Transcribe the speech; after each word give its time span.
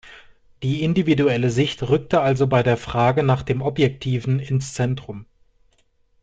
Die 0.63 0.81
individuelle 0.81 1.51
Sicht 1.51 1.83
rückte 1.83 2.21
also 2.21 2.47
bei 2.47 2.63
der 2.63 2.75
Frage 2.75 3.21
nach 3.21 3.43
dem 3.43 3.61
Objektiven 3.61 4.39
ins 4.39 4.73
Zentrum. 4.73 5.27